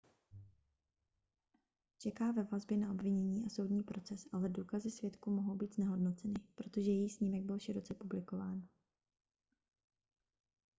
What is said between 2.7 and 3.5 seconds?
na obvinění a